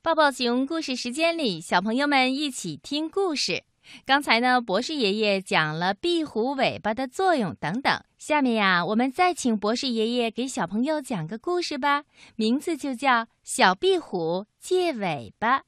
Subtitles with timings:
[0.00, 3.64] 抱抱熊故事时间里，小朋友们一起听故事。
[4.06, 8.00] 刚才呢，博士爷爷讲了壁虎尾巴的作用等等。
[8.16, 12.04] 下面呀，我们再请博士爷爷给小朋友讲个故事吧，
[12.36, 15.58] 名字就叫《小壁虎借尾巴》。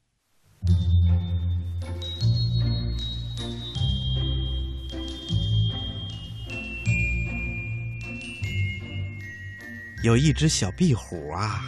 [10.04, 11.60] 有一只小壁虎啊，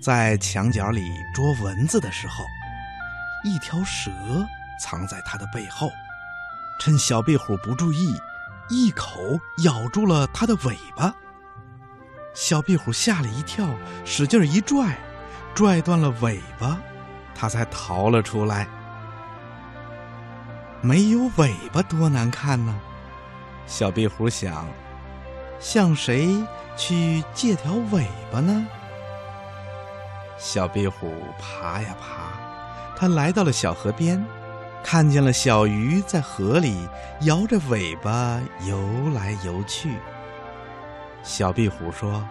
[0.00, 2.44] 在墙角里捉蚊子的时候，
[3.44, 4.10] 一条蛇
[4.80, 5.90] 藏在它的背后，
[6.78, 8.16] 趁小壁虎不注意，
[8.68, 9.18] 一口
[9.64, 11.12] 咬住了它的尾巴。
[12.32, 13.66] 小壁虎吓了一跳，
[14.04, 14.96] 使劲一拽，
[15.54, 16.78] 拽断了尾巴，
[17.34, 18.68] 它才逃了出来。
[20.80, 22.80] 没有尾巴多难看呢，
[23.66, 24.64] 小壁虎想，
[25.58, 26.44] 向谁？
[26.76, 28.64] 去借条尾巴呢？
[30.38, 34.24] 小壁虎爬呀爬，它来到了小河边，
[34.84, 36.88] 看见了小鱼在河里
[37.22, 38.78] 摇着尾巴游
[39.12, 39.96] 来游去。
[41.24, 42.24] 小壁虎说：“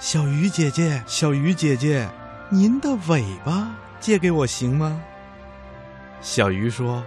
[0.00, 2.08] 小鱼姐姐，小鱼姐姐，
[2.50, 3.70] 您的尾巴
[4.00, 5.00] 借给我行吗？”
[6.20, 7.04] 小鱼说：“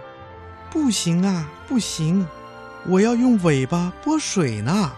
[0.70, 2.26] 不行啊，不行，
[2.86, 4.90] 我要用尾巴拨水呢。”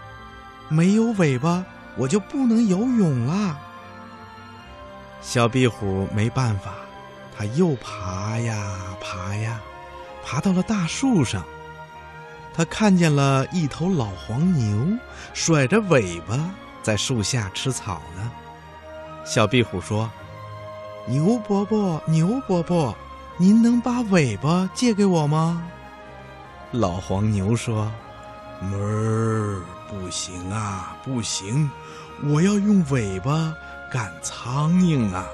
[0.69, 1.65] 没有尾巴，
[1.97, 3.59] 我就不能游泳啦。
[5.21, 6.73] 小壁虎没办法，
[7.37, 9.61] 它又爬呀爬呀，
[10.25, 11.43] 爬到了大树上。
[12.53, 14.97] 它看见了一头老黄牛，
[15.33, 16.37] 甩着尾巴
[16.81, 18.31] 在树下吃草呢。
[19.23, 20.09] 小壁虎说
[21.07, 22.93] ：“牛伯伯，牛伯伯，
[23.37, 25.63] 您能把尾巴借给我吗？”
[26.71, 27.91] 老黄牛说
[28.61, 29.61] ：“哞儿。”
[29.91, 31.69] 不行啊，不行！
[32.23, 33.53] 我要用尾巴
[33.91, 35.27] 赶苍蝇啊！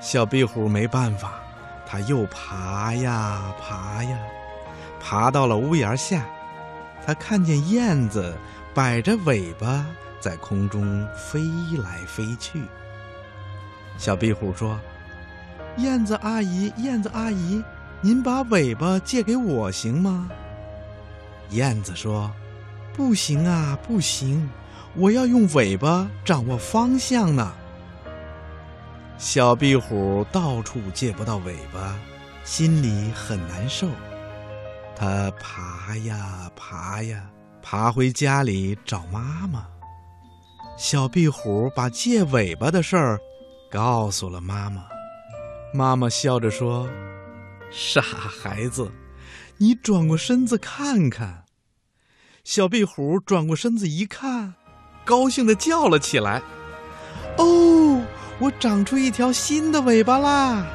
[0.00, 1.40] 小壁虎没办法，
[1.84, 4.16] 它又爬呀爬呀，
[5.00, 6.24] 爬到了屋檐下。
[7.04, 8.34] 它看见燕子
[8.72, 9.84] 摆着尾巴
[10.20, 11.40] 在空中飞
[11.82, 12.62] 来飞去。
[13.98, 14.78] 小壁虎说
[15.78, 17.62] ：“燕子阿姨，燕子阿姨，
[18.00, 20.30] 您把尾巴借给我行吗？”
[21.50, 22.30] 燕子说。
[22.96, 24.48] 不行啊，不行！
[24.96, 27.52] 我要用尾巴掌握方向呢。
[29.18, 31.96] 小壁虎到处借不到尾巴，
[32.44, 33.88] 心里很难受。
[34.96, 37.28] 它爬呀爬呀，
[37.60, 39.66] 爬回家里找妈妈。
[40.76, 43.18] 小壁虎把借尾巴的事儿
[43.70, 44.84] 告诉了妈妈。
[45.72, 46.88] 妈妈笑着说
[47.72, 48.92] ：“傻孩子，
[49.58, 51.44] 你转过身子看看。”
[52.44, 54.54] 小壁虎转过身子一看，
[55.04, 56.40] 高兴的叫了起来
[57.38, 58.00] ：“哦，
[58.38, 60.66] 我长出一条新的尾巴啦！”